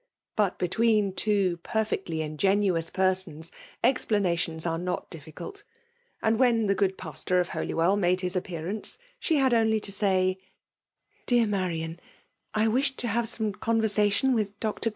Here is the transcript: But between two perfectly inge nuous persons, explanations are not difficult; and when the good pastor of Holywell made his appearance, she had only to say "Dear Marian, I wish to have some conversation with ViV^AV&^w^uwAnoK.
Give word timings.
But 0.35 0.57
between 0.57 1.13
two 1.13 1.57
perfectly 1.57 2.23
inge 2.23 2.41
nuous 2.43 2.91
persons, 2.91 3.51
explanations 3.83 4.65
are 4.65 4.79
not 4.79 5.11
difficult; 5.11 5.63
and 6.23 6.39
when 6.39 6.65
the 6.65 6.73
good 6.73 6.97
pastor 6.97 7.39
of 7.39 7.49
Holywell 7.49 7.95
made 7.97 8.21
his 8.21 8.35
appearance, 8.35 8.97
she 9.19 9.35
had 9.35 9.53
only 9.53 9.79
to 9.81 9.91
say 9.91 10.39
"Dear 11.27 11.45
Marian, 11.45 11.99
I 12.55 12.67
wish 12.67 12.95
to 12.95 13.07
have 13.09 13.27
some 13.27 13.51
conversation 13.51 14.33
with 14.33 14.59
ViV^AV&^w^uwAnoK. 14.59 14.87